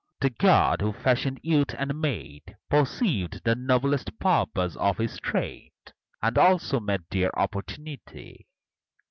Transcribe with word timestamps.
The 0.19 0.31
God, 0.31 0.81
who 0.81 0.93
fashioned 0.93 1.39
youth 1.43 1.75
and 1.77 2.01
maid, 2.01 2.55
Perceived 2.71 3.43
the 3.43 3.53
noblest 3.55 4.17
purpose 4.17 4.75
of 4.77 4.97
His 4.97 5.19
trade, 5.19 5.73
And 6.23 6.39
also 6.39 6.79
made 6.79 7.01
their 7.11 7.29
opportunity. 7.37 8.47